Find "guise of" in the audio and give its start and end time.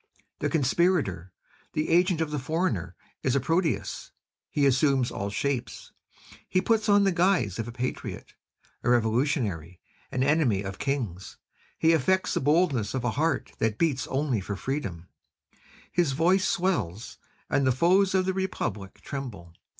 7.11-7.67